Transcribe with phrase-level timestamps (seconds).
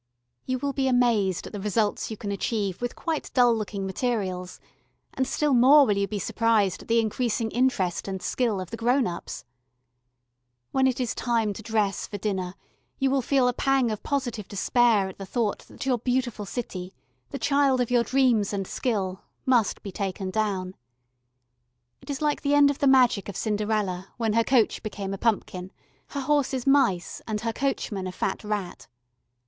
[0.47, 4.59] You will be amazed at the results you can achieve with quite dull looking materials,
[5.13, 8.77] and still more will you be surprised at the increasing interest and skill of the
[8.77, 9.45] grown ups.
[10.71, 12.55] When it is time to dress for dinner
[12.97, 16.95] you will feel a pang of positive despair at the thought that your beautiful city,
[17.29, 20.73] the child of your dreams and skill, must be taken down.
[22.01, 25.19] It is like the end of the magic of Cinderella when her coach became a
[25.19, 25.71] pumpkin,
[26.07, 28.87] her horses mice and her coachman a fat rat.